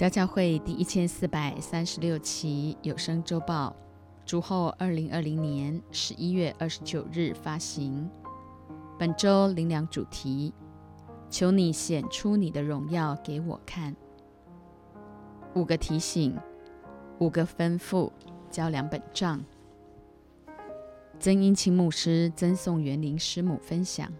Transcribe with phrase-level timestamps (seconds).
[0.00, 3.76] 家教会第一千四百三十六期有声周报，
[4.24, 8.08] 主后二零二零年十一月二十九日发行。
[8.98, 10.54] 本周灵粮主题：
[11.28, 13.94] 求你显出你的荣耀给我看。
[15.52, 16.34] 五个提醒，
[17.18, 18.10] 五个吩咐，
[18.50, 19.44] 交两本账。
[21.18, 24.10] 曾英清牧师、曾颂元灵师母分享。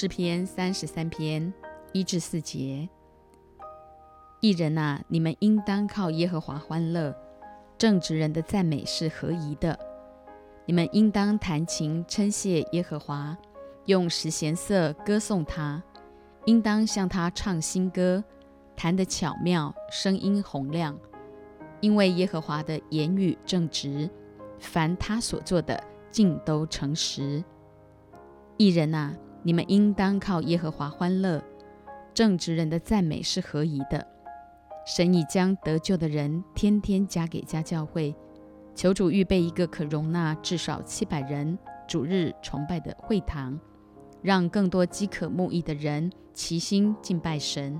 [0.00, 1.52] 诗篇三十三篇
[1.92, 2.88] 一至四节：
[4.40, 7.12] 艺人呐，你们应当靠耶和华欢乐；
[7.76, 9.76] 正直人的赞美是合宜的。
[10.66, 13.36] 你们应当弹琴称谢耶和华，
[13.86, 15.82] 用十弦瑟歌颂他；
[16.44, 18.22] 应当向他唱新歌，
[18.76, 20.96] 弹得巧妙，声音洪亮。
[21.80, 24.08] 因为耶和华的言语正直，
[24.60, 27.42] 凡他所做的尽都诚实。
[28.58, 29.12] 艺人呐。
[29.42, 31.42] 你们应当靠耶和华欢乐，
[32.12, 34.06] 正直人的赞美是合宜的。
[34.84, 38.14] 神已将得救的人天天加给家教会，
[38.74, 43.58] 求主预备一个可容纳至少七百人主日崇拜的会堂，
[44.22, 47.78] 让更多饥渴慕义的人齐心敬拜神。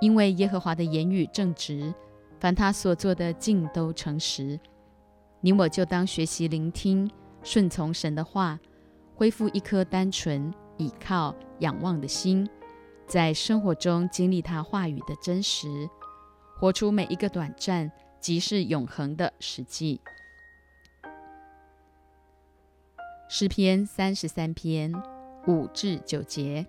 [0.00, 1.92] 因为耶和华的言语正直，
[2.38, 4.58] 凡他所做的尽都诚实。
[5.40, 7.10] 你我就当学习聆听，
[7.42, 8.58] 顺从神的话。
[9.14, 12.48] 恢复一颗单纯倚靠、仰望的心，
[13.06, 15.88] 在生活中经历他话语的真实，
[16.58, 20.00] 活出每一个短暂即是永恒的实际。
[23.28, 24.92] 诗篇三十三篇
[25.46, 26.66] 五至九节，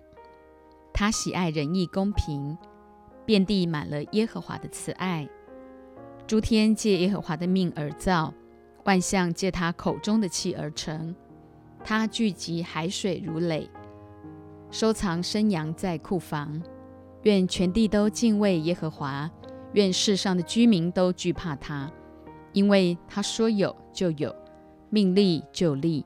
[0.92, 2.56] 他喜爱仁义公平，
[3.24, 5.28] 遍地满了耶和华的慈爱。
[6.26, 8.32] 诸天借耶和华的命而造，
[8.84, 11.14] 万象借他口中的气而成。
[11.88, 13.70] 他聚集海水如垒，
[14.72, 16.60] 收藏生羊在库房。
[17.22, 19.30] 愿全地都敬畏耶和华，
[19.72, 21.88] 愿世上的居民都惧怕他，
[22.52, 24.34] 因为他说有就有，
[24.90, 26.04] 命立就立。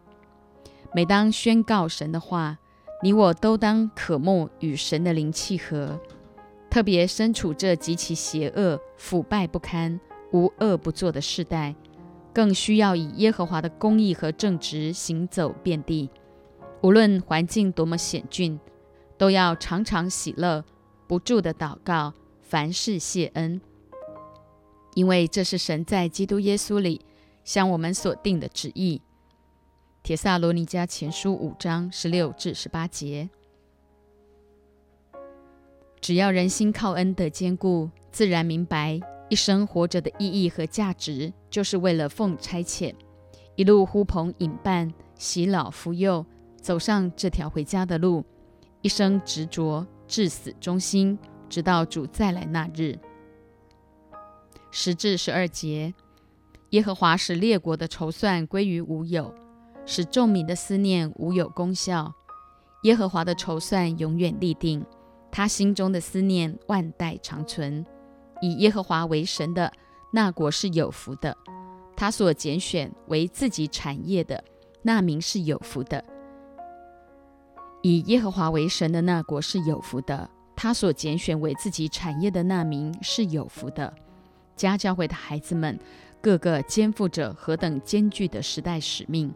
[0.95, 2.59] 每当宣告神的话，
[3.03, 5.99] 你我都当渴慕与神的灵契合。
[6.69, 9.99] 特别身处这极其邪恶、腐败不堪、
[10.33, 11.75] 无恶不作的时代。
[12.33, 16.09] 更需要以耶和华的公义和正直行走遍地，
[16.83, 18.59] 无论环境多么险峻，
[19.19, 20.65] 都要常常喜乐，
[21.07, 23.61] 不住的祷告，凡事谢恩，
[24.95, 27.05] 因为这是神在基督耶稣里
[27.43, 29.03] 向我们所定的旨意。
[30.03, 33.29] 铁萨罗尼迦前书五章十六至十八节，
[36.01, 39.01] 只要人心靠恩的坚固，自然明白。
[39.31, 42.93] 一生活着的意义和价值，就是为了奉差遣，
[43.55, 46.27] 一路呼朋引伴，洗老扶幼，
[46.61, 48.25] 走上这条回家的路，
[48.83, 51.17] 一生执着，至死忠心，
[51.49, 52.99] 直到主再来那日。
[54.73, 55.95] 十至十二节，
[56.71, 59.33] 耶和华使列国的筹算归于无有，
[59.87, 62.13] 使众民的思念无有功效。
[62.83, 64.85] 耶和华的筹算永远立定，
[65.31, 67.87] 他心中的思念万代长存。
[68.41, 69.73] 以耶和华为神的
[70.13, 71.37] 那国是有福的，
[71.97, 74.43] 他所拣选为自己产业的
[74.83, 76.03] 那民是有福的。
[77.83, 83.93] 以耶和华为神的那国是有福的，他所拣选为自己产业的那民是有福的。
[84.57, 85.79] 家教会的孩子们，
[86.21, 89.33] 个个肩负着何等艰巨的时代使命，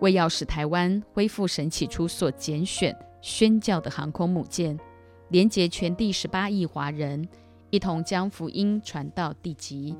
[0.00, 4.78] 为要使台湾恢复神起初所拣选宣教的航空母舰，
[5.28, 7.26] 连接全地十八亿华人。
[7.76, 9.94] 一同将福音传到地极。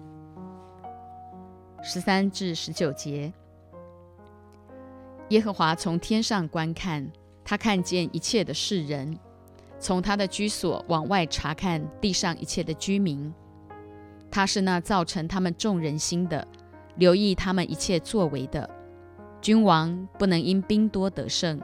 [1.82, 3.30] 十三至十九节，
[5.28, 7.06] 耶和华从天上观看，
[7.44, 9.18] 他看见一切的世人，
[9.78, 13.30] 从他的居所往外查看地上一切的居民。
[14.30, 16.48] 他是那造成他们众人心的，
[16.94, 18.70] 留意他们一切作为的。
[19.42, 21.60] 君王不能因兵多得胜，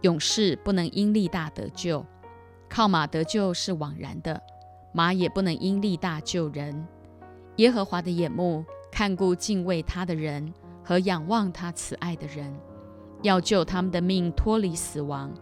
[0.00, 2.04] 勇士不能因力大得救，
[2.68, 4.42] 靠马得救是枉然的。
[4.96, 6.88] 马也不能因力大救人。
[7.56, 10.50] 耶和华的眼目看顾敬畏他的人
[10.82, 12.50] 和仰望他慈爱的人，
[13.20, 15.34] 要救他们的命脱离死亡，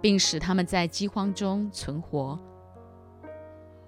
[0.00, 2.40] 并使他们在饥荒中存活。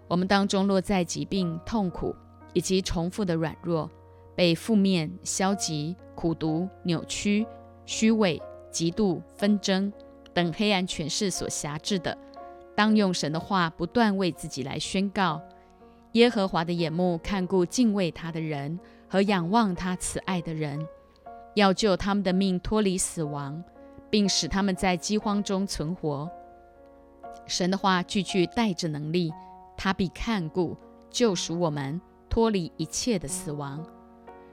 [0.07, 2.15] 我们当中落在疾病、痛苦
[2.53, 3.91] 以及重复的软弱，
[4.35, 7.47] 被负面、消极、苦毒、扭曲、
[7.87, 8.39] 虚伪、
[8.71, 9.91] 嫉妒、纷争
[10.35, 12.19] 等黑暗权势所辖制的。
[12.77, 15.41] 当用神的话不断为自己来宣告，
[16.13, 18.79] 耶和华的眼目看顾敬畏他的人
[19.09, 20.87] 和仰望他慈爱的人，
[21.55, 23.65] 要救他们的命脱离死亡，
[24.11, 26.31] 并使他们在饥荒中存活。
[27.47, 29.33] 神的话句句带着能力，
[29.77, 30.77] 他必看顾
[31.11, 33.83] 救赎我们，脱离一切的死亡，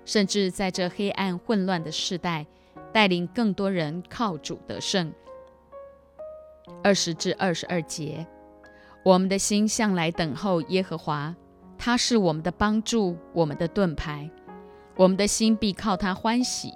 [0.05, 2.45] 甚至在这黑暗混乱的时代，
[2.93, 5.11] 带领更多人靠主得胜。
[6.83, 8.25] 二十至二十二节，
[9.03, 11.35] 我们的心向来等候耶和华，
[11.77, 14.29] 他是我们的帮助，我们的盾牌。
[14.95, 16.71] 我们的心必靠他欢喜，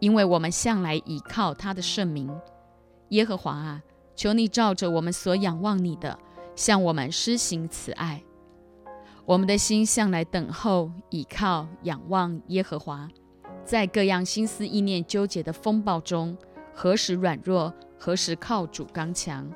[0.00, 2.34] 因为我们向来倚靠他的圣名。
[3.10, 3.82] 耶和华啊，
[4.16, 6.18] 求你照着我们所仰望你的，
[6.56, 8.22] 向我们施行慈爱。
[9.24, 13.06] 我们的心向来等候、倚靠、仰望耶和华，
[13.64, 16.34] 在各样心思意念纠结的风暴中，
[16.74, 19.50] 何时软弱，何时靠主刚强。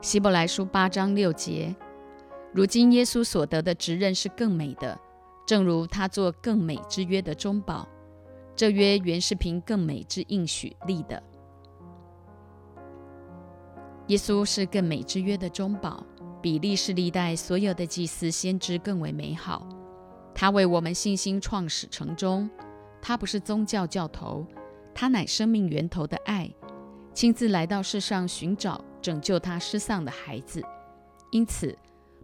[0.00, 1.74] 希伯来书八章六节。
[2.52, 4.98] 如今耶稣所得的职任是更美的，
[5.44, 7.88] 正如他做更美之约的中保。
[8.54, 11.20] 这约原是凭更美之应许立的。
[14.08, 16.04] 耶稣是更美之约的中保，
[16.40, 19.66] 比历世历代所有的祭司先知更为美好。
[20.34, 22.48] 他为我们信心创始成终。
[23.00, 24.46] 他不是宗教教头，
[24.94, 26.50] 他乃生命源头的爱，
[27.12, 30.62] 亲自来到世上寻找拯救他失丧的孩子。
[31.30, 31.76] 因此。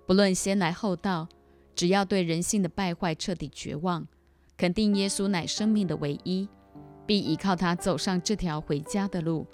[0.07, 1.29] 不论先来后到，
[1.75, 4.09] 只要对人性的败坏彻底绝望，
[4.57, 6.49] 肯定耶稣乃生命的唯一，
[7.05, 9.47] 并依靠他走上这条回家的路，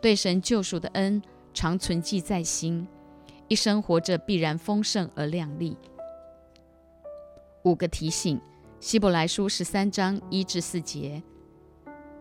[0.00, 1.20] 对神救赎的恩
[1.52, 2.86] 常存记在心，
[3.48, 5.76] 一生活着必然丰盛而亮丽。
[7.64, 8.40] 五个提醒：
[8.78, 11.20] 希伯来书十三章一至四节，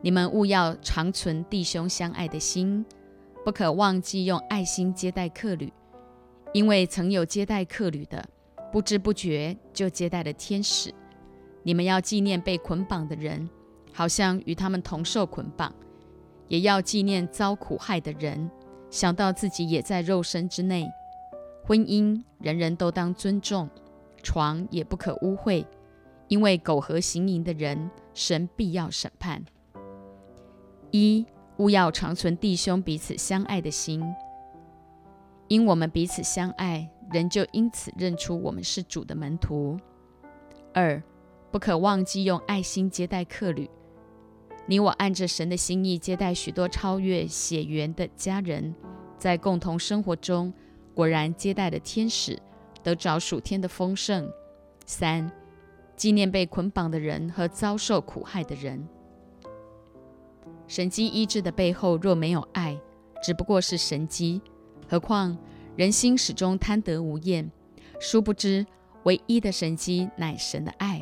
[0.02, 2.86] 你们务要常存弟兄相爱的心，
[3.44, 5.72] 不可忘记用爱心接待客旅。
[6.54, 8.28] 因为曾有接待客旅的，
[8.72, 10.94] 不知不觉就接待了天使。
[11.64, 13.50] 你们要纪念被捆绑的人，
[13.92, 15.70] 好像与他们同受捆绑；
[16.48, 18.50] 也要纪念遭苦害的人，
[18.90, 20.88] 想到自己也在肉身之内。
[21.66, 23.70] 婚姻人人都当尊重，
[24.24, 25.66] 床也不可污秽，
[26.30, 29.44] 因为苟合行淫的人，神必要审判。
[30.92, 31.26] 一
[31.58, 34.04] 勿要长存弟兄彼此相爱的心。
[35.48, 39.78] 因我们彼此相爱，人就因此认出我们是主的门徒。
[40.74, 41.02] 二，
[41.52, 43.70] 不可忘记用爱心接待客旅。
[44.68, 48.76] 你我按着神的心意接待许多超越血缘的家人，
[49.18, 50.54] 在共同生活中，
[50.94, 52.40] 果然接待了天使，
[52.84, 54.32] 得着属天的丰盛。
[54.86, 55.32] 三，
[55.96, 58.88] 纪念被捆绑的人和遭受苦害的人。
[60.70, 62.80] 神机医治的背后若没有爱，
[63.24, 64.40] 只不过是神机。
[64.88, 65.36] 何况
[65.76, 67.52] 人心始终贪得无厌，
[68.00, 68.64] 殊不知
[69.04, 71.02] 唯一的神机乃神的爱。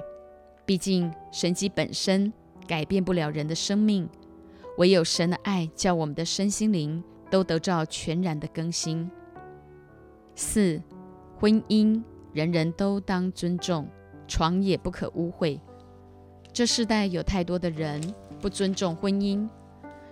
[0.66, 2.32] 毕竟神机本身
[2.66, 4.08] 改变不了人的生命，
[4.78, 9.12] 唯有神的爱叫我们的身心灵都得到全然的更新。
[10.34, 10.82] 四，
[11.38, 13.86] 婚姻人人都当尊重，
[14.30, 15.60] 床也不可污秽。
[16.54, 18.02] 这世代有太多的人
[18.40, 19.48] 不尊重婚姻，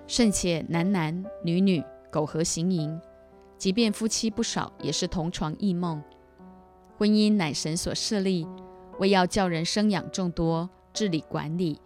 [0.07, 2.99] 甚且男男女女苟合行淫。
[3.57, 6.03] 即便夫妻不少，也是同床异梦。
[6.97, 8.47] 婚姻乃神所设立，
[8.99, 11.79] 为要叫人生养众多，治理管理，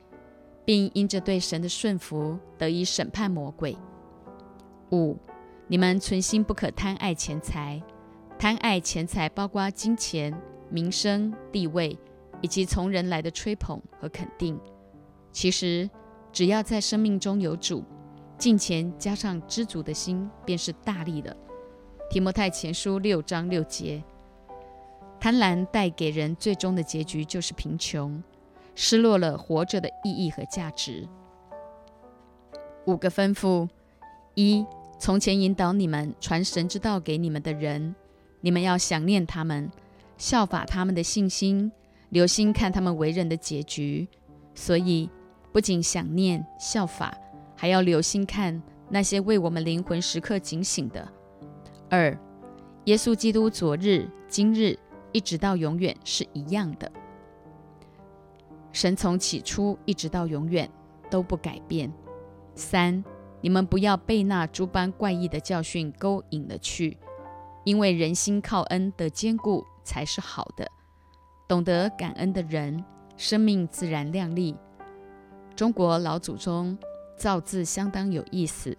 [0.65, 3.77] 并因着对神的顺服，得以审判魔鬼。
[4.91, 5.17] 五，
[5.67, 7.81] 你们存心不可贪爱钱财，
[8.37, 10.35] 贪爱钱财包括金钱、
[10.69, 11.97] 名声、地位，
[12.41, 14.59] 以及从人来的吹捧和肯定。
[15.31, 15.87] 其实，
[16.31, 17.83] 只要在生命中有主，
[18.37, 21.35] 敬钱加上知足的心，便是大力的。
[22.09, 24.03] 提摩太前书六章六节，
[25.19, 28.23] 贪婪带给人最终的结局就是贫穷，
[28.73, 31.07] 失落了活着的意义和价值。
[32.85, 33.67] 五个吩咐：
[34.33, 34.65] 一、
[34.97, 37.93] 从前引导你们传神之道给你们的人，
[38.41, 39.69] 你们要想念他们，
[40.17, 41.71] 效法他们的信心，
[42.09, 44.07] 留心看他们为人的结局。
[44.55, 45.09] 所以，
[45.51, 47.13] 不仅想念效法，
[47.55, 51.07] 还要留心看那些为我们灵魂时刻警醒的。
[51.89, 52.17] 二，
[52.85, 54.77] 耶稣基督昨日、今日
[55.11, 56.91] 一直到永远是一样的。
[58.71, 60.69] 神从起初一直到永远
[61.09, 61.91] 都不改变。
[62.53, 63.03] 三，
[63.41, 66.95] 你们不要被那诸般怪异的教训勾引了去，
[67.63, 70.69] 因为人心靠恩的坚固才是好的。
[71.47, 72.85] 懂得感恩的人，
[73.17, 74.55] 生命自然亮丽。
[75.59, 76.77] 中国老祖宗
[77.17, 78.77] 造字相当有意思，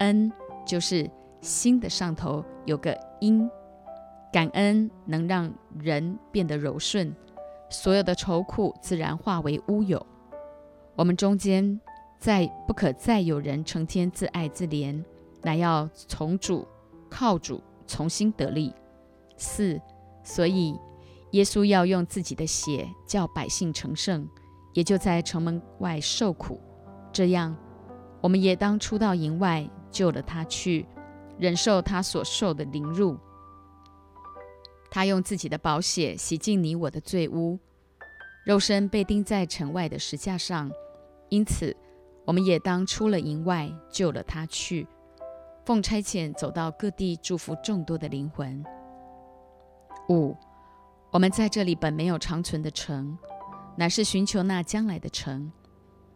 [0.00, 0.30] 恩
[0.66, 1.10] 就是。
[1.40, 3.50] 心的上头有个因，
[4.32, 7.14] 感恩能让人变得柔顺，
[7.68, 10.06] 所有的愁苦自然化为乌有。
[10.94, 11.78] 我们中间
[12.18, 15.04] 再不可再有人成天自爱自怜，
[15.42, 16.66] 乃要从主
[17.10, 18.72] 靠主重新得力。
[19.36, 19.78] 四，
[20.22, 20.78] 所以
[21.32, 24.26] 耶稣要用自己的血叫百姓成圣，
[24.74, 26.60] 也就在城门外受苦。
[27.10, 27.56] 这样，
[28.20, 30.86] 我们也当出到营外救了他去，
[31.38, 33.16] 忍受他所受的凌辱。
[34.90, 37.58] 他用自己的宝血洗净你我的罪污，
[38.44, 40.70] 肉身被钉在城外的石架上，
[41.30, 41.76] 因此
[42.24, 44.86] 我们也当出了营外救了他去，
[45.64, 48.64] 奉差遣走到各地祝福众多的灵魂。
[50.08, 50.36] 五，
[51.10, 53.16] 我们在这里本没有长存的城，
[53.76, 55.50] 乃是寻求那将来的城。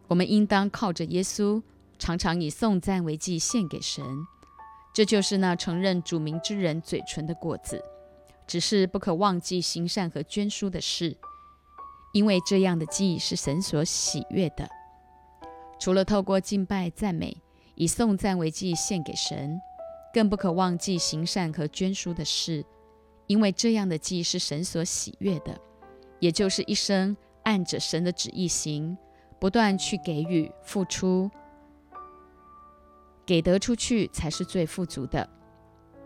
[0.07, 1.61] 我们应当靠着耶稣，
[1.97, 4.03] 常常以颂赞为祭献给神。
[4.93, 7.83] 这就是那承认主名之人嘴唇的果子。
[8.47, 11.15] 只是不可忘记行善和捐书的事，
[12.13, 14.67] 因为这样的祭是神所喜悦的。
[15.79, 17.37] 除了透过敬拜赞美，
[17.75, 19.61] 以颂赞为祭献给神，
[20.11, 22.65] 更不可忘记行善和捐书的事，
[23.27, 25.55] 因为这样的祭是神所喜悦的。
[26.19, 28.97] 也就是一生按着神的旨意行。
[29.39, 31.31] 不断去给予、付出，
[33.25, 35.25] 给得出去才是最富足的；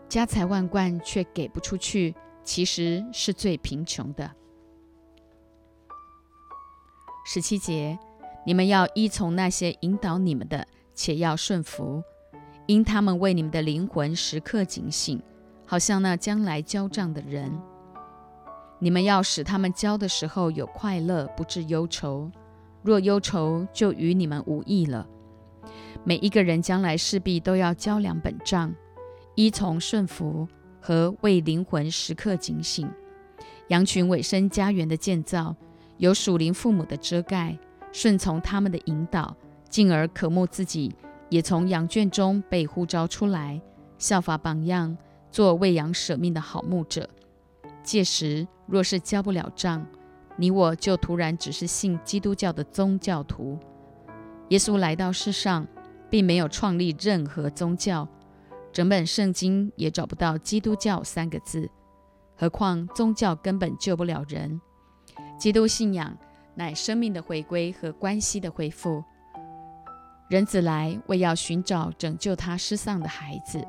[0.08, 2.14] 家财万贯却给不出去，
[2.44, 4.30] 其实是最贫穷的。
[7.26, 7.98] 十七节，
[8.46, 12.04] 你们要依从那些引导你们的，且要顺服，
[12.66, 15.20] 因他们为你们的灵魂时刻警醒，
[15.66, 17.60] 好像那将来交账的人。
[18.78, 22.30] 你们要使他们教的时候有快乐，不致忧愁。
[22.82, 25.06] 若忧愁，就与你们无益了。
[26.04, 28.74] 每一个人将来势必都要交两本账，
[29.36, 30.46] 依从顺服
[30.80, 32.90] 和为灵魂时刻警醒。
[33.68, 35.56] 羊群尾生家园的建造，
[35.96, 37.56] 有属灵父母的遮盖，
[37.90, 39.34] 顺从他们的引导，
[39.70, 40.94] 进而渴慕自己
[41.30, 43.58] 也从羊圈中被呼召出来，
[43.96, 44.94] 效法榜样，
[45.30, 47.08] 做喂羊舍命的好牧者。
[47.82, 49.86] 届时若是交不了账，
[50.36, 53.58] 你我就突然只是信基督教的宗教徒。
[54.48, 55.66] 耶稣来到世上，
[56.10, 58.08] 并没有创立任何宗教，
[58.72, 61.70] 整本圣经也找不到“基督教”三个字。
[62.36, 64.60] 何况宗教根本救不了人。
[65.38, 66.16] 基督信仰
[66.54, 69.02] 乃生命的回归和关系的恢复。
[70.28, 73.64] 人子来为要寻找拯救他失丧的孩子。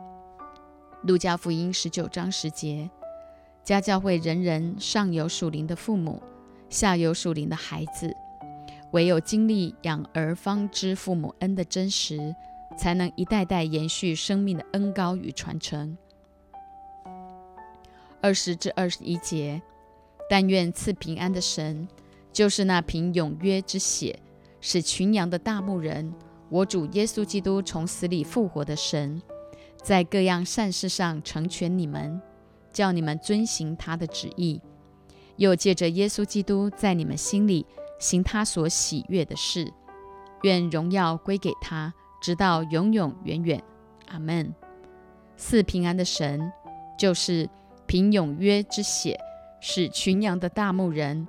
[1.04, 2.90] 路加福音十九章十节。
[3.66, 6.22] 家教会人人上有属灵的父母。
[6.70, 8.14] 下有属灵的孩子，
[8.92, 12.36] 唯有经历养儿方知父母恩的真实，
[12.78, 15.96] 才能一代代延续生命的恩高与传承。
[18.20, 19.62] 二十至二十一节，
[20.28, 21.88] 但愿赐平安的神，
[22.34, 24.20] 就是那凭永约之血
[24.60, 26.12] 使群羊的大牧人，
[26.50, 29.22] 我主耶稣基督从死里复活的神，
[29.82, 32.20] 在各样善事上成全你们，
[32.76, 34.62] 叫你们遵行他的旨意。
[35.38, 37.66] 又借着耶稣基督在你们心里
[38.00, 39.72] 行他所喜悦的事，
[40.44, 43.64] 愿荣耀归给他，直到永永远远。
[44.10, 44.54] 阿门。
[45.38, 46.52] 四平安的神，
[46.98, 47.50] 就是
[47.86, 49.20] 凭永约之血
[49.60, 51.28] 使群羊的大牧人，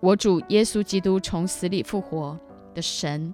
[0.00, 2.38] 我主耶稣基督从死里复活
[2.74, 3.32] 的神，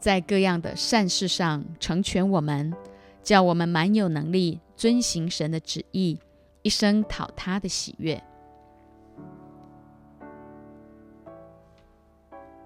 [0.00, 2.74] 在各样的善事上成全我们，
[3.22, 6.18] 叫我们满有能力遵行神的旨意，
[6.62, 8.22] 一生讨他的喜悦。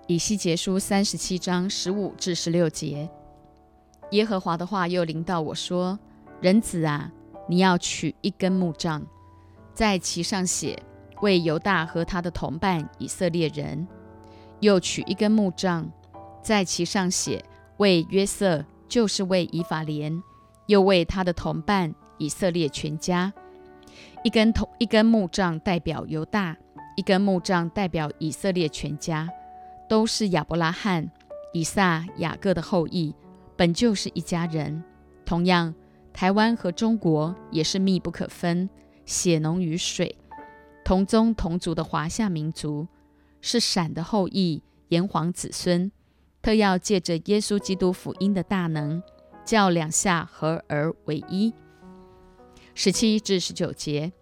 [0.07, 3.09] 以西结书三十七章十五至十六节，
[4.11, 5.99] 耶和华的话又临到我说
[6.43, 7.11] ：“人子啊，
[7.49, 9.03] 你要取一根木杖，
[9.73, 10.81] 在其上写
[11.23, 13.87] 为犹大和他的同伴以色列人；
[14.61, 15.91] 又取一根木杖，
[16.43, 17.43] 在其上写
[17.79, 20.23] 为约瑟，就是为以法莲，
[20.66, 23.33] 又为他的同伴以色列全家。
[24.23, 26.56] 一根同一根木杖代表犹大，
[26.97, 29.28] 一根木杖代表以色列全家。”
[29.87, 31.11] 都是亚伯拉罕、
[31.52, 33.14] 以撒、雅各的后裔，
[33.54, 34.83] 本就是一家人。
[35.26, 35.75] 同样，
[36.11, 38.68] 台湾和中国也是密不可分，
[39.04, 40.16] 血浓于水，
[40.83, 42.88] 同宗同族的华夏民族，
[43.42, 45.92] 是闪的后裔，炎黄子孙。
[46.40, 49.02] 特要借着耶稣基督福音的大能，
[49.45, 51.53] 叫两下合而为一。
[52.75, 54.13] 十七至十九节，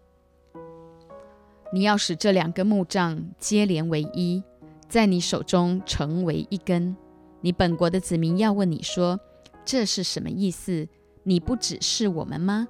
[1.72, 4.42] 你要使这两根木杖接连为一。
[4.88, 6.94] 在你手中成为一根，
[7.40, 9.18] 你本国的子民要问你说
[9.64, 10.86] ：“这是什么意思？”
[11.24, 12.68] 你不只是我们吗？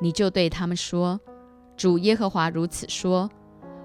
[0.00, 1.20] 你就对他们说
[1.78, 3.30] ：“主耶和华如此说：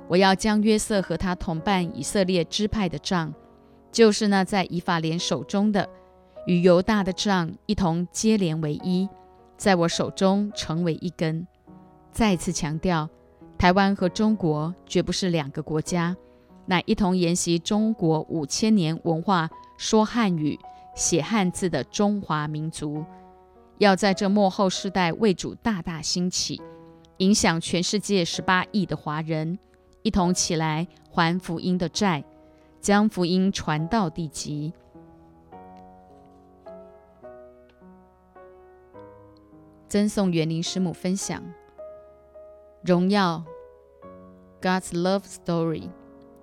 [0.10, 3.34] 我要将约瑟和他同伴以色列支派的杖，
[3.92, 5.88] 就是那在以法莲手中的，
[6.48, 9.08] 与犹大的杖一同接连为一，
[9.58, 11.46] 在我手中成为一根。
[12.14, 13.10] 再次强调，
[13.58, 16.16] 台湾和中国绝不是两个国家，
[16.66, 20.58] 乃一同沿袭中国五千年文化、说汉语、
[20.96, 23.04] 写汉字的中华民族。
[23.78, 26.62] 要在这末后世代为主大大兴起，
[27.18, 29.60] 影响全世界十八亿的华人，
[30.02, 32.24] 一同起来还福音的债，
[32.80, 34.72] 将福音传到地极。
[39.88, 41.42] 赠送园林师母分享：
[42.84, 43.46] 荣耀
[44.62, 45.90] ，God's love story，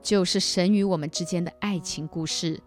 [0.01, 2.63] 就是神与我们之间的爱情故事。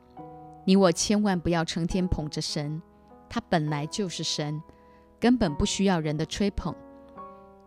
[0.65, 2.79] 你我千万不要成天捧着神。
[3.27, 4.61] 他本来就是神，
[5.19, 6.75] 根本不需要人的吹捧。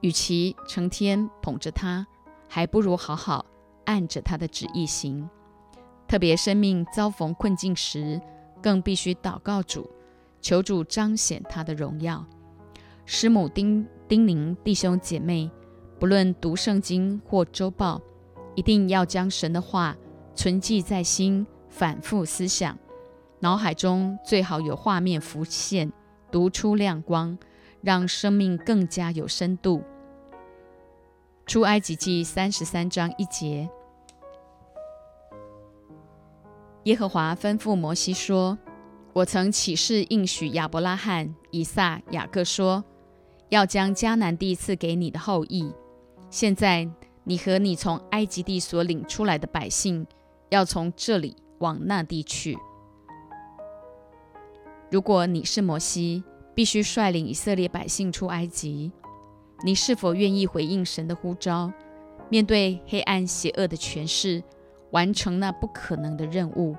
[0.01, 2.07] 与其成天捧着他，
[2.49, 3.45] 还不如好好
[3.87, 5.29] 按着他的旨意行。
[6.07, 8.21] 特别生命遭逢困境时，
[8.63, 9.91] 更必须祷告主，
[10.41, 12.25] 求主彰显他的荣耀。
[13.13, 15.51] 师母叮叮咛弟兄姐妹，
[15.99, 18.01] 不论读圣经或周报，
[18.55, 19.97] 一定要将神的话
[20.37, 22.79] 存记在心，反复思想。
[23.41, 25.93] 脑海中最好有画面浮现，
[26.31, 27.37] 读出亮光，
[27.83, 29.83] 让生命更加有深度。
[31.47, 33.69] 出埃及记三十三章一节，
[36.85, 38.57] 耶和华吩咐摩西说
[39.13, 42.85] ：“我曾起誓应许亚伯拉罕、以撒、雅各说，
[43.51, 45.71] 要将迦南地赐给你的后裔。
[46.31, 46.89] 现在
[47.25, 50.07] 你和你从埃及地所领出来的百姓，
[50.49, 52.57] 要从这里往那地去。”
[54.91, 58.91] 如果你是摩西，必须率领以色列百姓出埃及，
[59.65, 61.73] 你是否愿意回应神的呼召，
[62.29, 64.43] 面对黑暗邪恶的权势，
[64.91, 66.75] 完成那不可能的任务？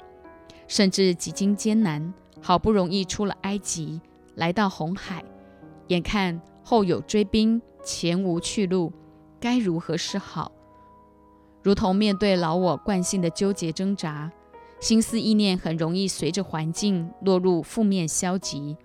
[0.68, 4.02] 甚至几经艰难，好不容易出了埃及，
[4.36, 5.24] 来到红海，
[5.88, 8.92] 眼看后有追兵，前无去路，
[9.40, 10.52] 该如何是好？
[11.64, 14.32] 如同面对老我惯性的纠结挣扎。
[14.80, 18.76] 心思意念很容易随着环境落入负面消极，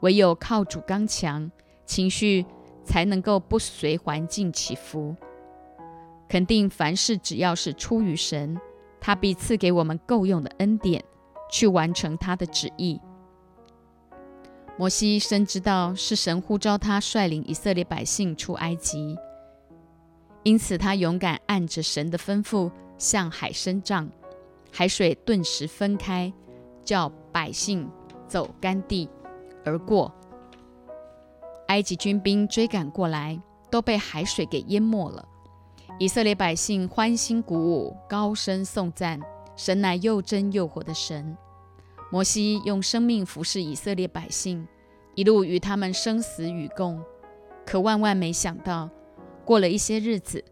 [0.00, 1.50] 唯有靠主刚强，
[1.84, 2.46] 情绪
[2.82, 5.14] 才能够不随环境起伏。
[6.26, 8.58] 肯定凡事只要是出于神，
[8.98, 11.04] 他必赐给我们够用的恩典，
[11.50, 12.98] 去完成他的旨意。
[14.78, 19.16] 摩西深知道是神呼召他率领以色列百姓出埃及，
[20.42, 24.08] 因此他勇敢按着神的吩咐向海伸杖。
[24.70, 26.30] 海水顿时分开，
[26.84, 27.90] 叫百姓
[28.28, 29.08] 走干地
[29.64, 30.14] 而过。
[31.68, 35.26] 埃及军兵追赶过来，都被海水给淹没了。
[35.98, 39.18] 以色列百姓欢欣鼓舞，高声颂赞
[39.56, 41.34] 神乃又真又活的神。
[42.16, 44.66] 摩西用生命服侍以色列百姓，
[45.16, 46.98] 一路与他们生死与共。
[47.66, 48.88] 可万万没想到，
[49.44, 50.42] 过了一些日子，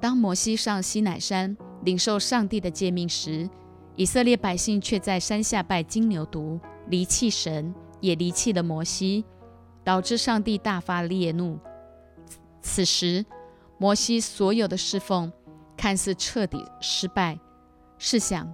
[0.00, 3.50] 当摩西上西乃山领受上帝的诫命时，
[3.96, 9.24] 以色列百姓却在山下拜金牛犊，离弃神，也离弃了摩西，
[9.82, 11.58] 导致上帝大发烈怒。
[12.62, 13.26] 此时，
[13.78, 15.32] 摩西所有的侍奉
[15.76, 17.36] 看似彻底失败。
[17.98, 18.48] 试想，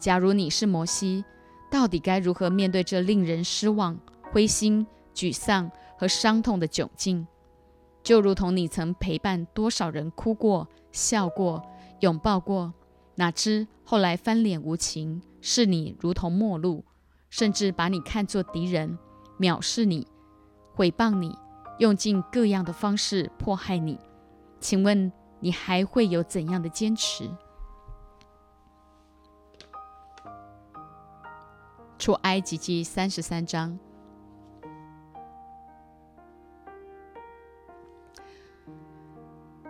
[0.00, 1.24] 假如你是摩西，
[1.70, 3.98] 到底该如何面对这令人失望、
[4.32, 7.26] 灰心、沮丧和伤痛的窘境？
[8.02, 11.62] 就如同你曾陪伴多少人哭过、笑过、
[12.00, 12.72] 拥抱过。
[13.14, 16.84] 哪知后来翻脸无情，视你如同陌路，
[17.28, 18.98] 甚至把你看作敌人，
[19.38, 20.06] 藐视你，
[20.74, 21.36] 毁谤你，
[21.78, 23.98] 用尽各样的方式迫害你。
[24.58, 27.30] 请问你还会有怎样的坚持？
[32.00, 33.78] 出埃及记三十三章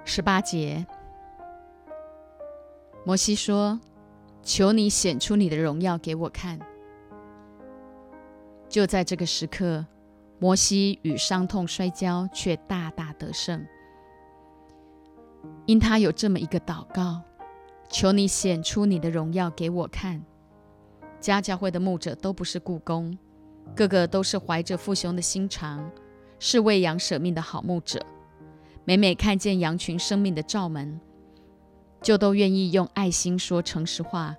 [0.05, 0.87] 十八节。
[3.05, 3.81] 摩西说
[4.45, 6.61] ：“求你显出你的荣耀给我看。”
[8.71, 9.85] 就在这个时刻，
[10.38, 13.66] 摩西与伤痛摔跤，却大大得胜，
[15.66, 17.23] 因他有这么一个祷告
[17.90, 20.25] ：“求你显出你的荣耀给我看。”
[21.21, 23.17] 家教会的牧者都不是故宫，
[23.77, 25.91] 个个都是怀着父兄的心肠，
[26.39, 28.05] 是为羊舍命的好牧者。
[28.85, 31.01] 每每看见羊群生命的罩门。
[32.03, 34.35] 就都愿意用爱心说诚实话，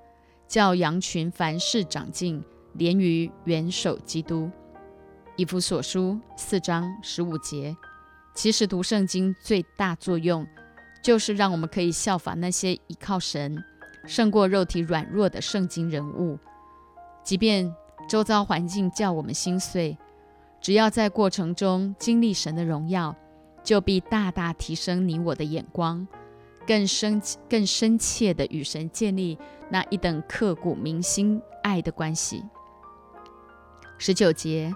[0.48, 4.50] 叫羊群凡事长进，连于元首基督。
[5.36, 7.78] 以弗所书四章十五节。
[8.34, 10.48] 其实读圣经最大作用，
[11.04, 13.63] 就是让我们可以效法那些依靠神
[14.08, 16.39] 胜过肉体软弱的圣经人物，
[17.23, 17.73] 即便
[18.10, 19.97] 周遭环境叫我们心碎，
[20.60, 23.15] 只要在过程中经历神的荣耀，
[23.63, 26.07] 就必大大提升你我的眼光，
[26.65, 29.38] 更深更深切的与神建立
[29.69, 32.43] 那一等刻骨铭心爱的关系。
[33.97, 34.73] 十九节，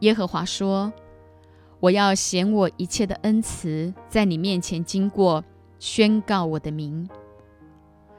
[0.00, 0.92] 耶和华说
[1.78, 5.44] ：“我要显我一切的恩慈在你面前经过，
[5.78, 7.08] 宣告我的名。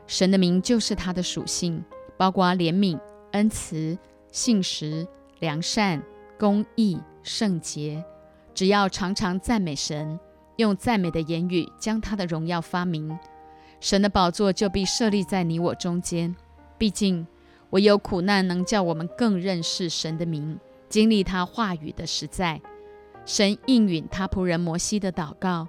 [0.08, 1.84] 神的名就是他的属性，
[2.18, 3.00] 包括怜悯、
[3.32, 3.98] 恩慈、
[4.32, 5.08] 信实、
[5.40, 6.02] 良善、
[6.40, 8.04] 公义、圣洁。
[8.54, 10.20] 只要常常赞美神，
[10.58, 13.18] 用赞美的言语将他的荣耀发明，
[13.80, 16.36] 神的宝座就必设立在你我中间。
[16.78, 17.26] 毕竟。”
[17.74, 22.62] 唯有苦难能叫我们更认识神的名，经历他话语的实在。
[23.26, 25.68] 神应允他仆人摩西的祷告，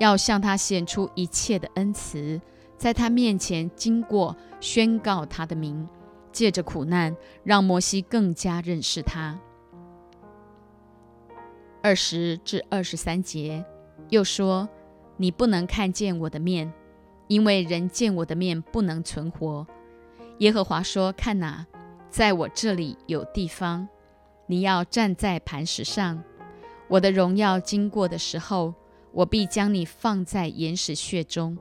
[0.00, 2.40] 要向他显出一切的恩慈，
[2.84, 5.88] 在他面前经过宣告他的名，
[6.30, 9.40] 借着苦难让摩西更加认识他。
[11.80, 13.64] 二十至二十三节
[14.10, 14.68] 又说
[15.16, 16.70] ：“你不能看见我的面，
[17.26, 19.66] 因为人见我的面不能存活。”
[20.40, 21.66] 耶和华说：“看哪，
[22.10, 23.88] 在我这里有地方，
[24.46, 26.22] 你要站在磐石上。
[26.88, 28.74] 我的荣耀经过的时候，
[29.10, 31.56] 我必将你放在岩石穴中，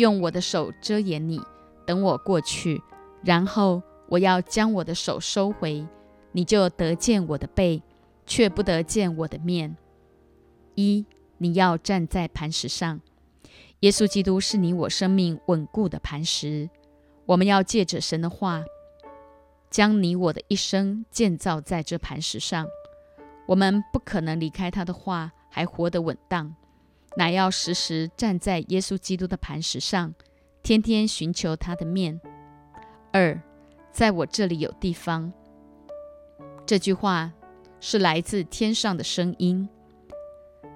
[0.00, 1.40] 用我的手遮掩你，
[1.86, 2.82] 等我过去。
[3.22, 5.86] 然后我要将我的手收回，
[6.32, 7.82] 你就得见我的背，
[8.24, 9.76] 却不得见我的面。
[10.74, 11.04] 一，
[11.36, 13.00] 你要站在磐石上。
[13.80, 16.70] 耶稣基督是你我生命稳固的磐石。”
[17.26, 18.64] 我们要借着神的话，
[19.70, 22.66] 将你我的一生建造在这磐石上。
[23.46, 26.56] 我们不可能离开他的话还活得稳当，
[27.16, 30.14] 乃要时时站在耶稣基督的磐石上，
[30.62, 32.20] 天天寻求他的面。
[33.12, 33.40] 二，
[33.92, 35.32] 在我这里有地方。
[36.64, 37.32] 这句话
[37.80, 39.68] 是来自天上的声音。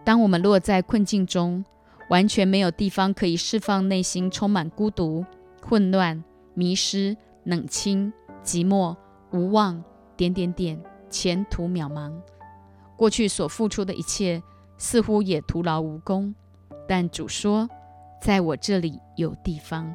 [0.05, 1.65] 当我们落在困境中，
[2.11, 5.25] 完全没有地方可以释放内心充满孤独、
[5.63, 6.23] 混乱。
[6.57, 8.13] 迷失、冷清、
[8.45, 8.97] 寂寞、
[9.33, 9.83] 无望，
[10.17, 12.13] 点点点，前途渺茫。
[12.97, 14.41] 过去所付出的一切
[14.77, 16.35] 似乎也徒劳无功。
[16.87, 17.69] 但主说
[18.21, 19.95] ：“在我这里有地方。”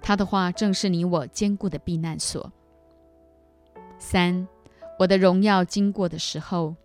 [0.00, 2.52] 他的话正是你我坚固的避难所。
[3.98, 4.46] 三，
[4.98, 6.76] 我的荣耀经过的时候，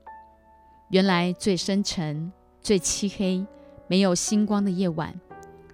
[0.90, 3.46] 原来最深沉、最漆黑、
[3.88, 5.14] 没有星光的夜晚。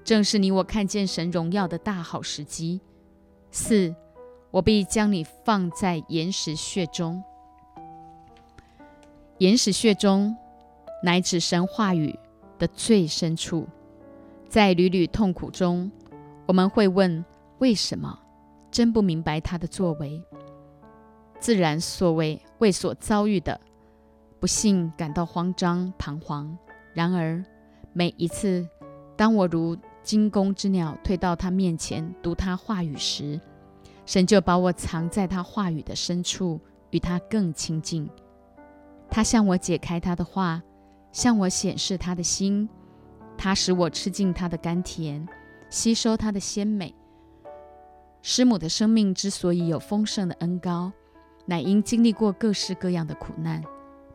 [0.03, 2.81] 正是你我看见神荣耀的大好时机。
[3.51, 3.95] 四，
[4.51, 7.23] 我必将你放在岩石穴中。
[9.37, 10.35] 岩石穴中，
[11.03, 12.17] 乃指神话语
[12.57, 13.67] 的最深处。
[14.47, 15.91] 在屡屡痛苦中，
[16.47, 17.23] 我们会问：
[17.59, 18.19] 为什么？
[18.71, 20.21] 真不明白他的作为。
[21.39, 23.59] 自然所为为所遭遇的
[24.39, 26.57] 不幸感到慌张彷徨。
[26.93, 27.43] 然而，
[27.93, 28.67] 每一次，
[29.15, 33.39] 当我如惊弓之鸟退到他面前读他话语时，
[34.05, 36.59] 神就把我藏在他话语的深处，
[36.89, 38.09] 与他更亲近。
[39.09, 40.61] 他向我解开他的话，
[41.11, 42.67] 向我显示他的心。
[43.37, 45.27] 他使我吃尽他的甘甜，
[45.69, 46.93] 吸收他的鲜美。
[48.21, 50.91] 师母的生命之所以有丰盛的恩高，
[51.45, 53.63] 乃因经历过各式各样的苦难，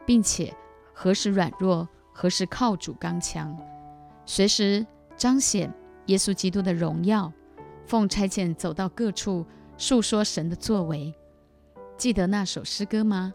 [0.05, 0.55] 并且
[0.93, 3.59] 何时软弱，何时靠主刚强，
[4.27, 5.73] 随时彰显。
[6.09, 7.33] 耶稣基督的荣耀，
[7.87, 9.47] 奉差遣走到各处
[9.79, 11.15] 述说神的作为。
[11.97, 13.33] 记得那首诗歌吗？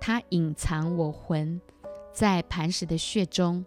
[0.00, 1.60] 他隐藏我魂
[2.12, 3.64] 在磐石的穴中，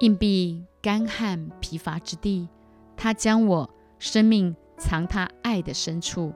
[0.00, 2.48] 硬币干旱疲乏之地。
[2.96, 6.32] 他将我生命藏他爱的深处，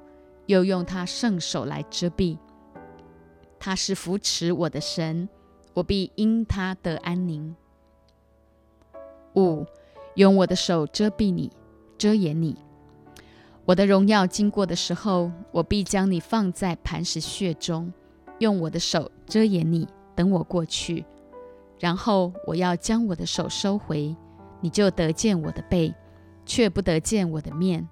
[0.47, 2.39] 又用他圣手来遮蔽。
[3.59, 5.29] 他是扶持我的神，
[5.75, 7.55] 我必因他得安宁。
[9.37, 9.67] 五。
[10.15, 11.53] 用我的手遮蔽你，
[11.97, 12.57] 遮掩你。
[13.67, 17.93] 我的荣耀经过的时候，我必将你放在磐石穴中，
[18.41, 19.87] 用我的手遮掩你，
[20.19, 21.07] 等我过去。
[21.79, 24.17] 然后我要将我的手收回，
[24.61, 25.95] 你就得见我的背，
[26.45, 27.89] 却不得见我的面。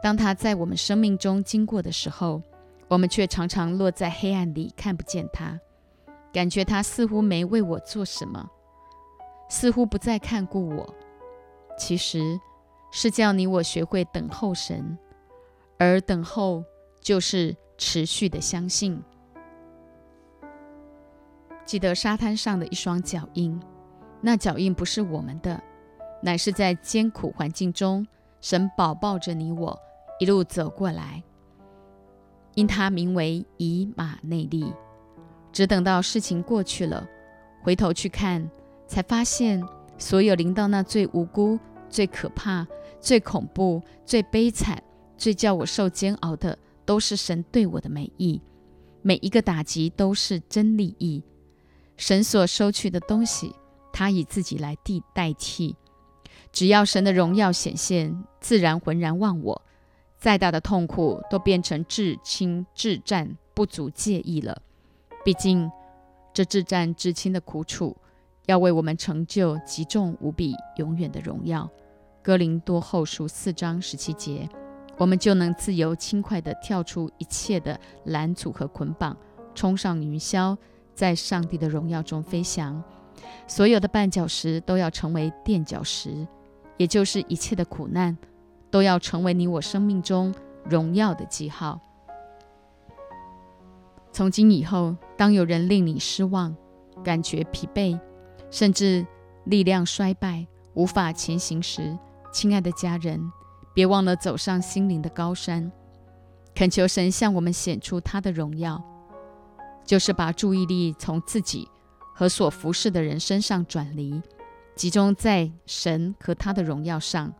[0.00, 2.40] 当他在我们生命中经过的时候，
[2.86, 5.58] 我们却常常落在黑暗里，看不见他，
[6.32, 8.48] 感觉他似乎没为我做什么。
[9.48, 10.94] 似乎不再看顾我，
[11.76, 12.38] 其实
[12.92, 14.96] 是叫你我学会等候神，
[15.78, 16.62] 而等候
[17.00, 19.02] 就是持续的相信。
[21.64, 23.58] 记得沙滩上的一双脚印，
[24.20, 25.62] 那脚印不是我们的，
[26.22, 28.06] 乃是在艰苦环境中，
[28.40, 29.78] 神保抱着你我，
[30.20, 31.22] 一路走过来。
[32.54, 34.72] 因他名为以马内利，
[35.50, 37.06] 只等到事情过去了，
[37.62, 38.48] 回头去看，
[38.86, 39.60] 才发现
[39.98, 42.66] 所有临到那最无辜、最可怕、
[43.00, 44.80] 最恐怖、最悲惨、
[45.16, 48.40] 最叫我受煎熬的，都是神对我的美意。
[49.02, 51.22] 每一个打击都是真利益。
[51.96, 53.54] 神所收取的东西，
[53.92, 55.76] 他以自己来替代替。
[56.52, 59.62] 只要神的荣耀显现，自然浑然忘我。
[60.18, 64.62] 再大的痛苦都变成至亲至战，不足介意了。
[65.24, 65.70] 毕竟
[66.32, 67.96] 这至战至亲的苦楚，
[68.46, 71.68] 要为我们成就极重无比、永远的荣耀。
[72.22, 74.48] 哥林多后书四章十七节，
[74.96, 79.16] 我们就能自由轻快地跳出一切的拦阻和捆绑，
[79.54, 80.56] 冲上云霄，
[80.94, 82.82] 在上帝的荣耀中飞翔。
[83.46, 86.26] 所有的绊脚石都要成为垫脚石，
[86.76, 88.16] 也就是一切的苦难。
[88.70, 91.78] 都要成为你我生命中荣耀的记号。
[94.10, 96.52] 从今以后，当有人令你失望、
[97.04, 97.96] 感觉疲惫，
[98.50, 99.06] 甚至
[99.44, 101.96] 力量衰败、无法前行时，
[102.32, 103.20] 亲爱的家人，
[103.72, 105.70] 别忘了走上心灵的高山，
[106.52, 108.82] 恳求神向我们显出他的荣耀，
[109.84, 111.68] 就是把注意力从自己
[112.14, 114.20] 和所服侍的人身上转离，
[114.74, 117.32] 集中在神和他的荣耀上。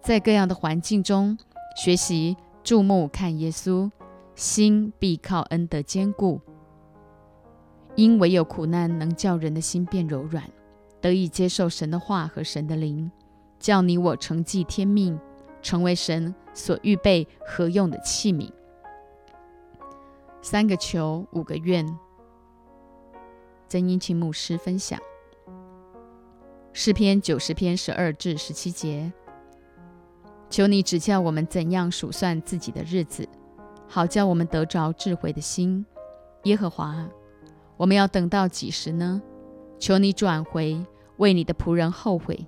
[0.00, 1.38] 在各样的环境中
[1.76, 3.90] 学习注目看耶稣，
[4.34, 6.40] 心必靠恩德坚固。
[7.94, 10.50] 因唯有苦难能叫人的心变柔软，
[11.00, 13.10] 得以接受神的话和神的灵，
[13.60, 15.18] 叫你我承继天命，
[15.62, 18.50] 成为神所预备合用的器皿。
[20.44, 21.86] 三个求，五个愿。
[23.66, 25.00] 曾英清牧师分享
[26.74, 29.10] 诗篇九十篇十二至十七节。
[30.50, 33.26] 求你指教我们怎样数算自己的日子，
[33.88, 35.84] 好叫我们得着智慧的心。
[36.42, 37.08] 耶和华，
[37.78, 39.22] 我们要等到几时呢？
[39.78, 40.78] 求你转回，
[41.16, 42.46] 为你的仆人后悔。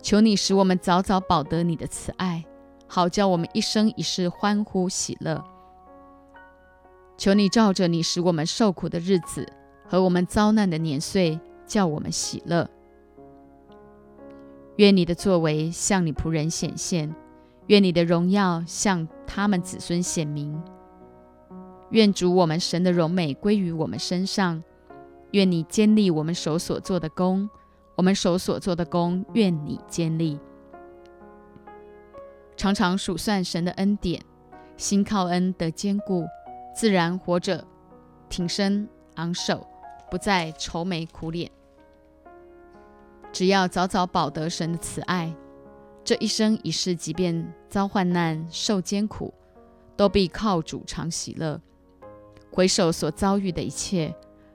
[0.00, 2.42] 求你使我们早早保得你的慈爱，
[2.86, 5.44] 好叫我们一生一世欢呼喜乐。
[7.18, 9.46] 求你照着你使我们受苦的日子
[9.84, 12.70] 和我们遭难的年岁，叫我们喜乐。
[14.76, 17.14] 愿你的作为向你仆人显现。
[17.66, 20.58] 愿你的荣耀向他们子孙显明。
[21.90, 24.62] 愿主我们神的荣美归于我们身上。
[25.32, 27.50] 愿你坚立我们手所做的功，
[27.96, 30.38] 我们手所做的功，愿你坚立。
[32.56, 34.22] 常常数算神的恩典，
[34.78, 36.24] 心靠恩得坚固，
[36.78, 37.66] 自然活着，
[38.28, 39.66] 挺身昂首，
[40.08, 41.50] 不再愁眉苦脸。
[43.32, 45.34] 只要早早保得神的慈爱。
[46.04, 49.34] 这一生一世，即便遭患难、受艰苦，
[49.96, 51.60] 都必靠主常喜乐。
[52.52, 54.14] 回首所遭遇的一切，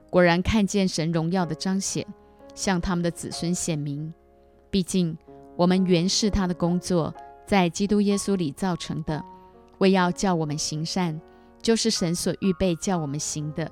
[0.10, 2.08] 果然看见神荣耀的彰显，
[2.56, 4.14] 向他们的子孙显明。
[4.70, 5.18] 毕竟
[5.58, 7.14] 我们原是他的工作，
[7.46, 9.22] 在基督耶稣里造成的，
[9.80, 11.20] 为要叫我们行善，
[11.64, 13.72] 就是神所预备叫我们行的。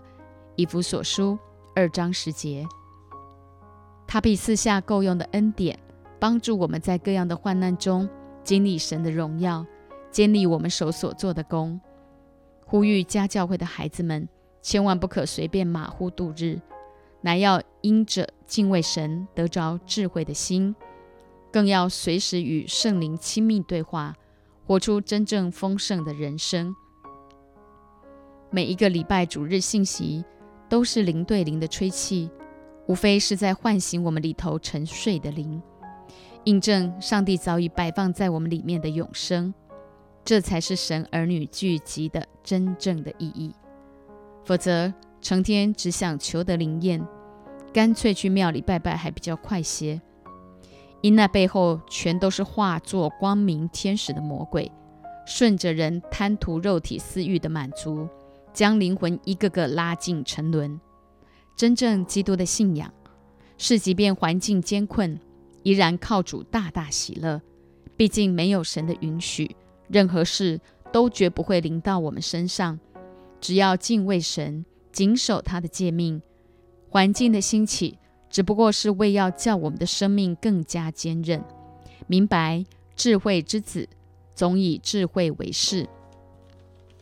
[0.56, 1.38] 以弗所书
[1.76, 2.66] 二章十节，
[4.08, 5.78] 他必赐下够用的恩典。
[6.20, 8.08] 帮助我们在各样的患难中
[8.44, 9.66] 经历神的荣耀，
[10.12, 11.82] 建立我们手所做的功。
[12.64, 14.30] 呼吁家教会的孩子们，
[14.62, 16.62] 千万不可随便马虎度日，
[17.22, 20.76] 乃要因着敬畏神得着智慧的心，
[21.52, 24.16] 更要随时与圣灵亲密对话，
[24.68, 26.76] 活出真正丰盛的人生。
[28.54, 30.26] 每一个礼拜主日信息
[30.68, 32.30] 都是灵对灵的吹气，
[32.86, 35.62] 无非是在唤醒我们里头沉睡的灵。
[36.44, 39.54] 印证上帝早已摆放在我们里面的永生，
[40.26, 43.54] 这才是神儿女聚集的真正的意义。
[44.44, 47.02] 否则，成天只想求得灵验，
[47.72, 50.02] 干脆去庙里拜拜还比较快些。
[51.00, 54.70] 因那背后全都是化作光明天使的魔鬼，
[55.26, 58.10] 顺着人贪图肉体私欲的满足，
[58.54, 60.80] 将灵魂一个个拉进沉沦。
[61.56, 62.92] 真正基督的信仰，
[63.58, 65.20] 是即便环境艰困。
[65.64, 67.40] 依然靠主大大喜乐，
[67.96, 69.56] 毕竟没有神的允许，
[69.90, 70.60] 任何事
[70.92, 72.80] 都绝不会临到我们身上。
[73.40, 76.20] 只要敬畏神，谨守他的诫命，
[76.90, 81.44] 环境的兴起只不过是为要叫我们的生命更加坚韧。
[82.08, 83.88] 明白智慧之子
[84.34, 85.88] 总以智慧为事。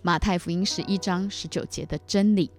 [0.01, 2.49] 马太福音十一章十九节的真理，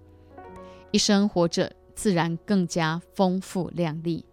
[0.91, 4.23] 一生活着自然更加丰富亮丽。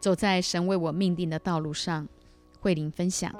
[0.00, 2.06] 走在神为我命定的道路上。
[2.60, 3.32] 慧玲分享，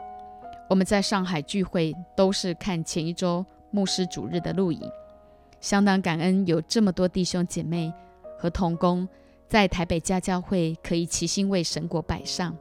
[0.69, 4.89] 我们在上海聚会都是看前一周牧师主日的录影，
[5.61, 7.93] 相当感恩有这么多弟兄姐妹
[8.39, 9.09] 和同工
[9.49, 12.57] 在台北家教会可以齐心为神国摆上。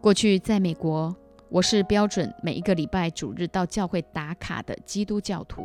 [0.00, 1.14] 过去在美国，
[1.48, 5.64] 我是标准每一个礼拜主日到教会打卡的基督教徒。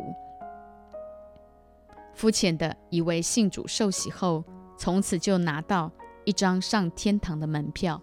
[2.15, 4.43] 肤浅的以为信主受洗后，
[4.75, 5.91] 从此就拿到
[6.25, 8.01] 一张上天堂的门票。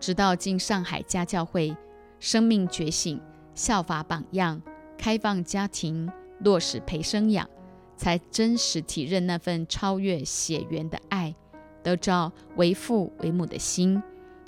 [0.00, 1.76] 直到进上海家教会，
[2.18, 3.20] 生命觉醒，
[3.54, 4.62] 效法榜样，
[4.96, 7.46] 开放家庭，落实陪生养，
[7.94, 11.34] 才真实体认那份超越血缘的爱，
[11.82, 14.02] 得着为父为母的心，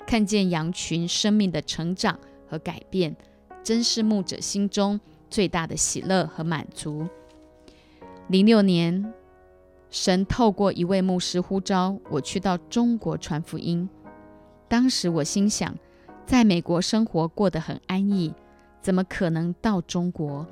[0.07, 2.17] 看见羊群生命的成长
[2.47, 3.13] 和改变，
[3.61, 7.05] 真是牧者心中最大的喜乐和满足。
[8.29, 9.13] 零六年，
[9.89, 13.87] 神透过一位牧师呼召我去到中国传福音。
[14.69, 15.75] 当时我心想，
[16.25, 18.33] 在美国生活过得很安逸，
[18.81, 20.47] 怎么可能到中国？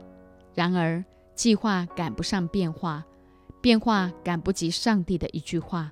[0.53, 3.05] 然而计划赶不上变化，
[3.61, 5.91] 变化赶不及上帝的一句话。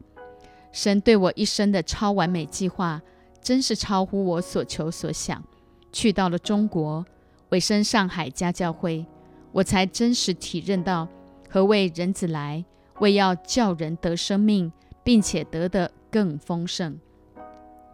[0.73, 3.01] 神对我一生的超完美计划，
[3.43, 5.43] 真是超乎我所求所想。
[5.91, 7.05] 去到了中国，
[7.49, 9.05] 委身上海家教会，
[9.51, 11.07] 我才真实体认到。
[11.49, 12.65] 何谓人子来，
[12.99, 14.71] 为要叫人得生命，
[15.03, 16.99] 并且得的更丰盛。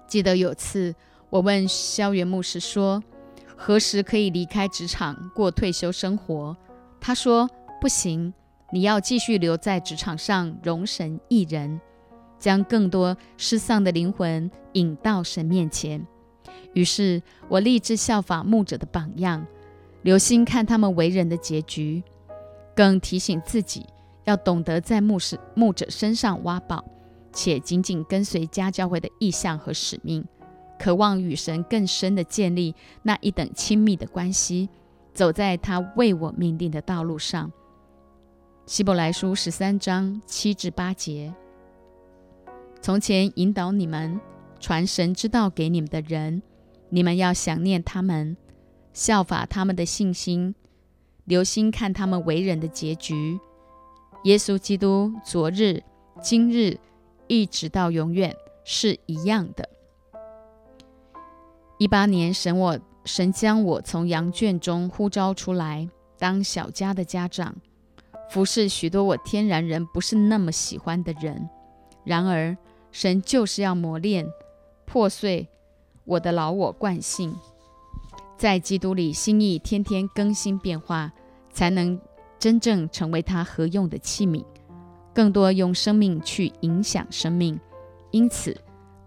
[0.08, 0.96] 记得有次，
[1.30, 3.04] 我问萧元牧师说
[3.58, 6.56] ：“何时可以离开职场过退休生活？”
[7.02, 7.50] 他说
[7.82, 8.34] ：“不行，
[8.72, 11.82] 你要继续留在职场上，容神一人，
[12.40, 16.06] 将更多失丧的灵魂引到神面前。”
[16.74, 19.46] 于是，我立志效法牧者的榜样，
[20.04, 22.02] 留心看他们为人的结局。
[22.76, 23.86] 更提醒自己
[24.24, 26.86] 要懂得在牧师、牧者身上挖宝，
[27.34, 30.24] 且紧紧跟随家教会的意向和使命，
[30.78, 32.74] 渴望与神更深的建立
[33.04, 34.70] 那一等亲密的关系，
[35.14, 37.52] 走在他为我命定的道路上。
[38.66, 41.34] 希伯来书十三章七至八节：
[42.82, 44.20] 从前引导你们
[44.60, 46.42] 传神之道给你们的人，
[46.90, 48.38] 你们要想念他们，
[48.94, 50.56] 效法他们的信心。
[51.26, 53.40] 留心看他们为人的结局。
[54.24, 55.84] 耶稣基督昨日、
[56.24, 56.80] 今日，
[57.28, 59.70] 一直到永远是一样的。
[61.78, 65.88] 一八年，神我神将我从羊圈中呼召出来，
[66.18, 67.56] 当小家的家长，
[68.32, 71.48] 服侍许多我天然人不是那么喜欢的人。
[72.04, 72.58] 然而，
[72.92, 74.28] 神就是要磨练、
[74.86, 75.48] 破碎
[76.06, 77.36] 我的老我惯性，
[78.38, 81.12] 在基督里心意天天更新变化。
[81.52, 82.00] 才能
[82.38, 84.46] 真正成为他合用的器皿，
[85.14, 87.60] 更多用生命去影响生命。
[88.12, 88.56] 因此，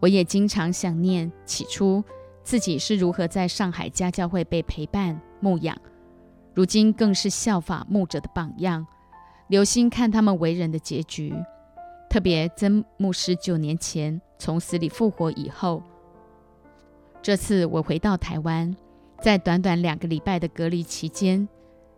[0.01, 2.03] 我也经常想念起初
[2.43, 5.75] 自己是如何在上海家教会被陪伴牧养，
[6.53, 8.87] 如今更是效法牧者的榜样，
[9.47, 11.33] 留心看他们为人的结局。
[12.13, 15.83] 特别曾牧师九年前从死里复活以后，
[17.23, 18.77] 这次我回到台湾，
[19.23, 21.49] 在短短两个礼拜的隔离期间。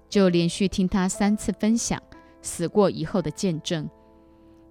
[0.08, 2.00] 就连续听他三次分享
[2.42, 3.90] 死过以后的见证，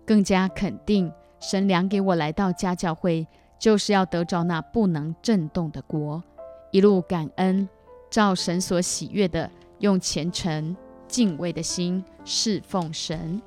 [0.05, 3.27] 更加肯定神良给我来到家教会，
[3.59, 6.23] 就是要得着那不能震动的国。
[6.71, 7.67] 一路感恩，
[8.09, 10.73] 照神所喜悦的，用虔诚
[11.05, 13.41] 敬畏的心侍奉神。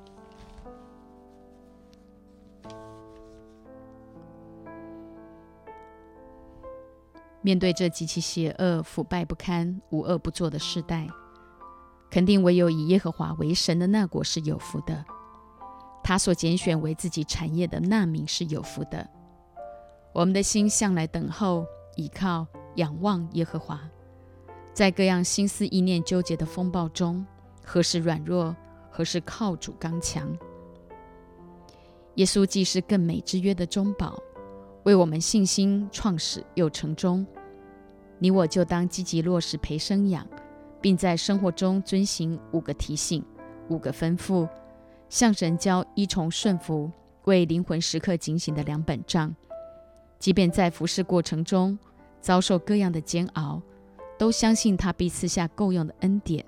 [7.46, 11.06] 面对这极其邪恶、腐败不堪、无恶不作的时代。
[12.10, 15.04] 肯定唯有以耶和华为神的那国是有福的，
[16.02, 19.08] 他所拣选为自己产业的那民是有福的。
[20.12, 23.80] 我们的心向来等候、倚靠、仰望耶和华，
[24.74, 27.24] 在各样心思意念纠结的风暴中，
[27.64, 28.56] 何时软弱，
[28.90, 30.36] 何时靠主刚强。
[32.16, 34.20] 耶稣既是更美之约的中保，
[34.82, 37.24] 为我们信心创始又成终，
[38.18, 40.26] 你我就当积极落实陪生养。
[40.78, 43.24] 并在生活中遵行五个提醒、
[43.68, 44.48] 五个吩咐，
[45.08, 46.88] 向神交依从顺服，
[47.24, 49.34] 为灵魂时刻警醒的两本账。
[50.20, 51.76] 即便在服侍过程中
[52.20, 53.60] 遭受各样的煎熬，
[54.16, 56.44] 都相信他必赐下够用的恩典，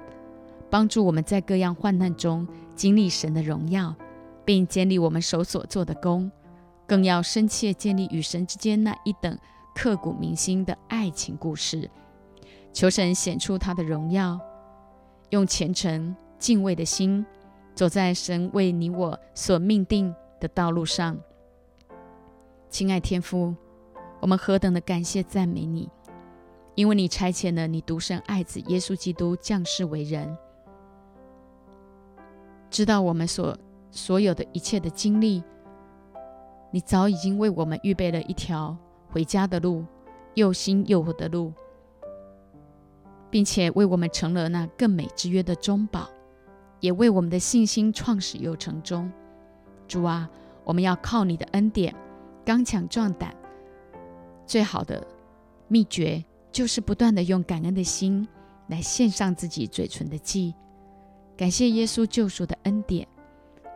[0.70, 2.46] 帮助我们在各样患难中
[2.76, 3.92] 经历神的荣耀，
[4.44, 6.30] 并建立我们手所做的功。
[6.86, 9.36] 更要深切建立与神之间那一等
[9.80, 11.88] 刻骨铭心的爱情故事。
[12.72, 14.36] 求神显出他的荣耀，
[15.30, 17.24] 用虔诚敬畏的心，
[17.76, 21.16] 走在神为你我所命定的道路上。
[22.68, 23.54] 亲爱天父，
[24.18, 25.88] 我们何等的感谢赞美你，
[26.74, 30.36] 因为你差遣了你独生爱子耶稣基督降世为人，
[32.68, 33.56] 知道我们所
[33.92, 35.40] 所有的一切的经历，
[36.72, 38.76] 你早已经为我们预备了一条
[39.10, 39.84] 回家的路，
[40.34, 41.52] 又新又活的路，
[43.30, 46.08] 并且为我们成了那更美之约的中保，
[46.80, 49.10] 也为我们的信心创始又成终。
[49.86, 50.28] 主啊，
[50.64, 51.94] 我们要靠你的恩典。
[52.44, 53.34] 刚强壮胆，
[54.46, 55.06] 最好的
[55.66, 58.26] 秘诀就是不断的用感恩的心
[58.68, 60.54] 来献上自己嘴唇的祭，
[61.36, 63.06] 感谢耶稣救赎的恩典，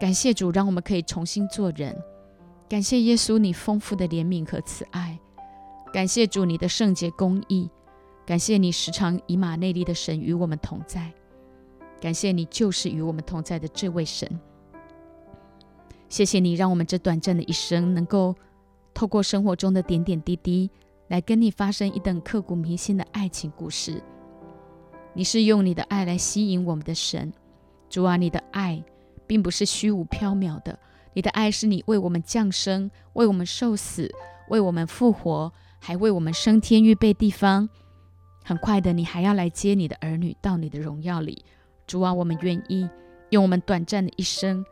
[0.00, 1.94] 感谢主让我们可以重新做人，
[2.72, 5.18] 感谢耶稣你丰富的怜悯和慈爱，
[5.92, 7.68] 感谢主你的圣洁公义，
[8.24, 11.12] 感谢你时常以马内利的神与我们同在，
[12.00, 14.26] 感谢你就是与我们同在的这位神，
[16.08, 18.34] 谢谢你让我们这短暂的一生能够。
[18.94, 20.70] 透过生活中的点点滴滴，
[21.08, 24.02] 来跟你发生一等刻骨铭心的爱情故事。
[25.12, 27.30] 你是用你的爱来吸引我们的神，
[27.90, 28.82] 主啊，你的爱
[29.26, 30.78] 并不是虚无缥缈的，
[31.14, 34.10] 你的爱是你为我们降生，为我们受死，
[34.48, 37.68] 为我们复活，还为我们升天预备地方。
[38.44, 41.44] 很快的，你还要来接你的儿女到你的荣耀里。
[41.86, 42.88] 主啊，我们愿意
[43.30, 44.64] 用我们短暂的一生，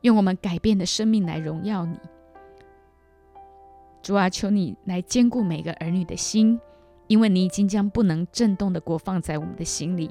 [0.00, 1.98] 用我们改变的生命来荣耀你。
[4.02, 6.58] 主啊，求你来兼顾每个儿女的心，
[7.06, 10.10] 因为你已经将不能震动的国放在我们的心里。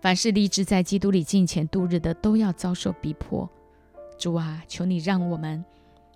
[0.00, 3.48] 凡是立志在基督里敬前度日的，都要遭受逼迫。
[4.18, 5.64] 主啊，求你让我们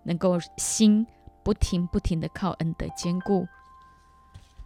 [0.05, 1.07] 能够心
[1.42, 3.47] 不停不停的靠恩德坚固。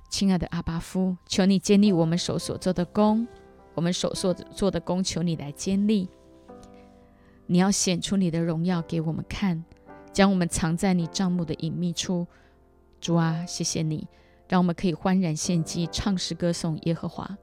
[0.09, 3.27] 亲爱的阿巴夫，求你建立我们手所做的功，
[3.75, 6.09] 我们手所做的功，求你来建立。
[7.47, 9.65] 你要显出你的荣耀给我们看。
[10.13, 12.27] 将我们藏在你帐幕的隐秘处，
[13.01, 14.09] 主啊，谢谢你，
[14.49, 17.39] 让我们可以欢然献祭，唱诗歌颂耶和华，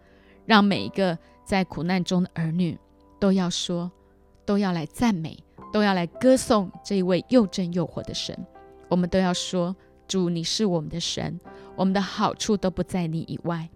[0.46, 2.78] 让每一个在苦难中的儿女
[3.22, 3.90] 都要说，
[4.46, 8.38] 都要来赞美，都要来歌颂这一位又真又活的神。
[8.90, 9.76] 我们都要说，
[10.08, 11.40] 主，你是我们的神，
[11.76, 13.70] 我们的好处都不在你以外。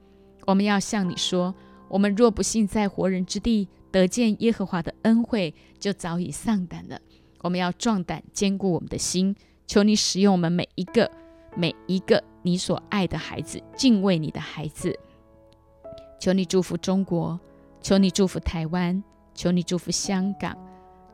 [0.48, 1.54] 我们要向你说，
[1.88, 7.00] 我们若不幸在活人之地得见耶和华的恩惠，就早已丧胆了。
[7.42, 9.36] 我们要壮胆，坚固我们的心。
[9.68, 11.10] 求你使用我们每一个、
[11.56, 14.98] 每一个你所爱的孩子，敬畏你的孩子。
[16.20, 17.40] 求你祝福中国，
[17.82, 20.56] 求你祝福台湾，求你祝福香港。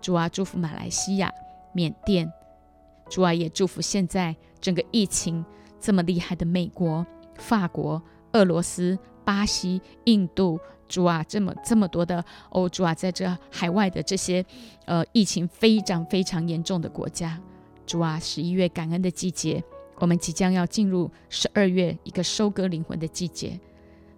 [0.08, 1.30] 主啊，祝福马来西亚、
[1.74, 2.32] 缅甸。
[3.10, 5.43] 主啊，也祝福现在整个疫情
[5.82, 7.05] 这么厉害的美国、
[7.36, 8.01] 法国、
[8.32, 10.58] 俄罗斯、巴西、印度。
[10.88, 14.45] 主啊，这么这么多的哦，主啊，在这海外的这些，
[14.86, 17.38] 呃，疫情非常非常严重的国家，
[17.86, 19.62] 主啊，十一月感恩的季节，
[19.97, 23.60] 我们即将要进入十二月一个收割灵魂的季节，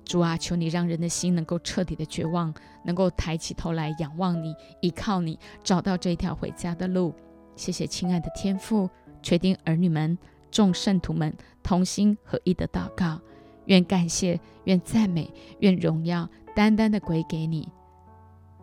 [0.10, 2.51] 主啊，求你让人的心能够彻底的绝望，
[2.84, 7.14] 能够抬起头来仰望你，依靠你，找到这一条回家的路。
[7.55, 8.89] 谢谢亲爱的天父，
[9.22, 10.18] 确定儿女们、
[10.49, 11.32] 众圣徒们
[11.62, 13.22] 同心合一的祷告，
[13.66, 16.28] 愿感谢，愿赞美，愿荣耀。
[16.55, 17.70] 单单的归给你，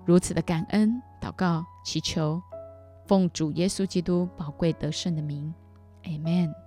[0.04, 2.42] 如此的感恩祷告祈求，
[3.06, 5.54] 奉主耶稣基督宝贵得胜的名
[6.02, 6.65] ，Amen。